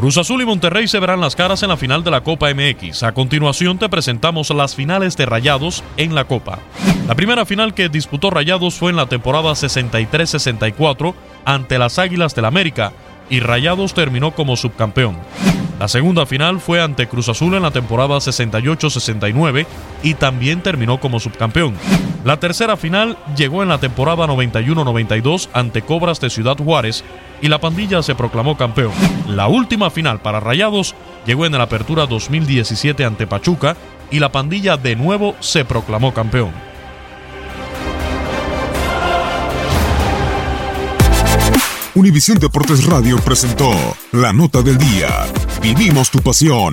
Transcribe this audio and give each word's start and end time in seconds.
Cruz 0.00 0.16
Azul 0.16 0.40
y 0.40 0.46
Monterrey 0.46 0.88
se 0.88 0.98
verán 0.98 1.20
las 1.20 1.36
caras 1.36 1.62
en 1.62 1.68
la 1.68 1.76
final 1.76 2.02
de 2.02 2.10
la 2.10 2.22
Copa 2.22 2.48
MX. 2.54 3.02
A 3.02 3.12
continuación 3.12 3.78
te 3.78 3.86
presentamos 3.90 4.48
las 4.48 4.74
finales 4.74 5.14
de 5.18 5.26
Rayados 5.26 5.84
en 5.98 6.14
la 6.14 6.24
Copa. 6.24 6.58
La 7.06 7.14
primera 7.14 7.44
final 7.44 7.74
que 7.74 7.90
disputó 7.90 8.30
Rayados 8.30 8.76
fue 8.76 8.92
en 8.92 8.96
la 8.96 9.10
temporada 9.10 9.50
63-64 9.50 11.12
ante 11.44 11.78
las 11.78 11.98
Águilas 11.98 12.34
del 12.34 12.46
América 12.46 12.94
y 13.28 13.40
Rayados 13.40 13.92
terminó 13.92 14.30
como 14.30 14.56
subcampeón. 14.56 15.18
La 15.80 15.88
segunda 15.88 16.26
final 16.26 16.60
fue 16.60 16.82
ante 16.82 17.08
Cruz 17.08 17.30
Azul 17.30 17.54
en 17.54 17.62
la 17.62 17.70
temporada 17.70 18.16
68-69 18.16 19.64
y 20.02 20.12
también 20.12 20.60
terminó 20.62 21.00
como 21.00 21.18
subcampeón. 21.18 21.72
La 22.22 22.38
tercera 22.38 22.76
final 22.76 23.16
llegó 23.34 23.62
en 23.62 23.70
la 23.70 23.78
temporada 23.78 24.26
91-92 24.26 25.48
ante 25.54 25.80
Cobras 25.80 26.20
de 26.20 26.28
Ciudad 26.28 26.58
Juárez 26.58 27.02
y 27.40 27.48
la 27.48 27.62
pandilla 27.62 28.02
se 28.02 28.14
proclamó 28.14 28.58
campeón. 28.58 28.92
La 29.26 29.48
última 29.48 29.88
final 29.88 30.20
para 30.20 30.38
Rayados 30.38 30.94
llegó 31.24 31.46
en 31.46 31.52
la 31.52 31.62
apertura 31.62 32.04
2017 32.04 33.02
ante 33.06 33.26
Pachuca 33.26 33.74
y 34.10 34.18
la 34.18 34.30
pandilla 34.30 34.76
de 34.76 34.96
nuevo 34.96 35.34
se 35.40 35.64
proclamó 35.64 36.12
campeón. 36.12 36.50
Univisión 41.94 42.38
Deportes 42.38 42.84
Radio 42.84 43.16
presentó 43.18 43.72
La 44.12 44.34
Nota 44.34 44.60
del 44.60 44.76
Día. 44.76 45.08
Vivimos 45.60 46.10
tu 46.10 46.20
pasión. 46.20 46.72